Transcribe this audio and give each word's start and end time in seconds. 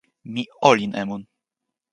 mi 0.33 0.43
olin 0.69 0.93
e 1.01 1.03
mun. 1.09 1.21